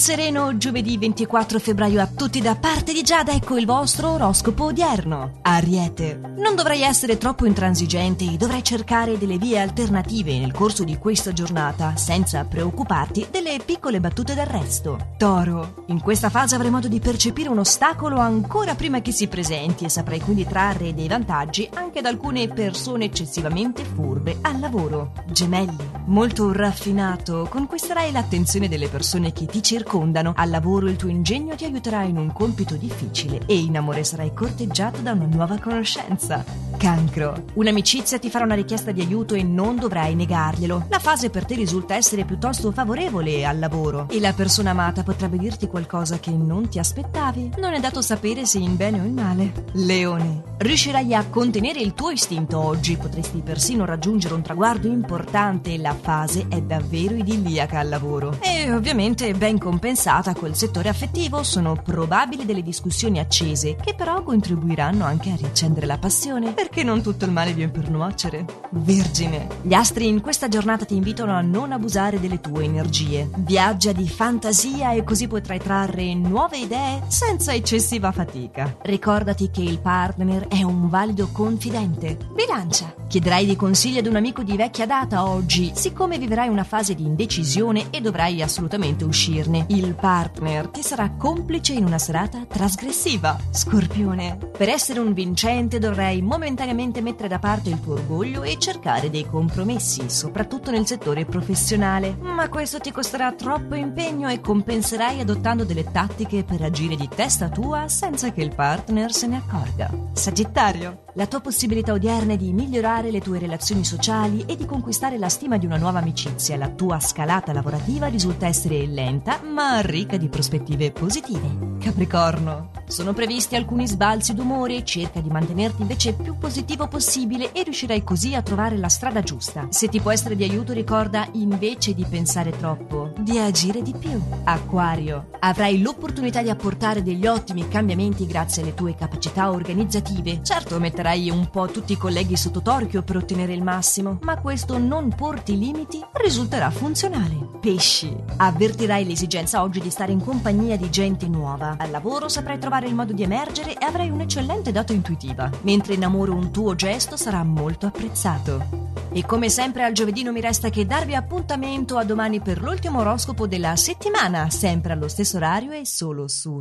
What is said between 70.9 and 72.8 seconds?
invitano a non abusare delle tue